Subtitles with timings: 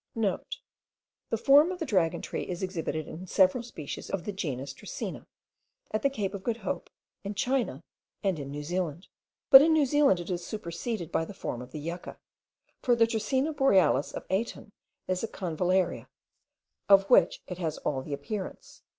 [0.07, 4.73] *(* The form of the dragon tree is exhibited in several species of the genus
[4.73, 5.27] Dracaena,
[5.91, 6.89] at the Cape of Good Hope,
[7.23, 7.83] in China,
[8.23, 9.09] and in New Zealand.
[9.51, 12.17] But in New Zealand it is superseded by the form of the yucca;
[12.81, 14.71] for the Dracaena borealis of Aiton
[15.07, 16.07] is a Convallaria,
[16.89, 18.81] of which it has all the appearance.